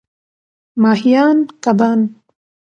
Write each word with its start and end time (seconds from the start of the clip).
ماهیان 0.81 1.37
√ 1.47 1.49
کبان 1.63 1.99